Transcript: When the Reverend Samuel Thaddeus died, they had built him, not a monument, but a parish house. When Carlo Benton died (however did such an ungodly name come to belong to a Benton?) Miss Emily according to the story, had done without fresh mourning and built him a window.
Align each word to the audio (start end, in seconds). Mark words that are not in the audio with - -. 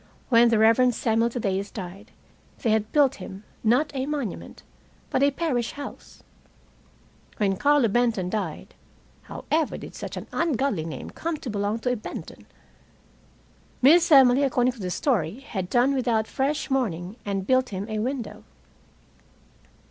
When 0.29 0.49
the 0.49 0.57
Reverend 0.57 0.95
Samuel 0.95 1.29
Thaddeus 1.29 1.69
died, 1.69 2.09
they 2.63 2.71
had 2.71 2.91
built 2.91 3.17
him, 3.17 3.43
not 3.63 3.91
a 3.93 4.07
monument, 4.07 4.63
but 5.11 5.21
a 5.21 5.29
parish 5.29 5.73
house. 5.73 6.23
When 7.37 7.55
Carlo 7.55 7.87
Benton 7.87 8.27
died 8.27 8.73
(however 9.21 9.77
did 9.77 9.93
such 9.93 10.17
an 10.17 10.25
ungodly 10.31 10.85
name 10.85 11.11
come 11.11 11.37
to 11.37 11.51
belong 11.51 11.77
to 11.81 11.91
a 11.91 11.95
Benton?) 11.95 12.47
Miss 13.83 14.11
Emily 14.11 14.41
according 14.41 14.73
to 14.73 14.79
the 14.79 14.89
story, 14.89 15.41
had 15.41 15.69
done 15.69 15.93
without 15.93 16.25
fresh 16.25 16.71
mourning 16.71 17.15
and 17.23 17.45
built 17.45 17.69
him 17.69 17.87
a 17.87 17.99
window. 17.99 18.43